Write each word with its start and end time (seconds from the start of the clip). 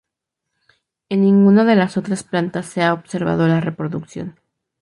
En 1.09 1.21
ninguna 1.21 1.63
de 1.63 1.75
las 1.75 1.95
otras 1.95 2.23
plantas 2.23 2.65
se 2.65 2.81
ha 2.81 2.91
observado 2.95 3.47
la 3.47 3.61
reproducción. 3.61 4.35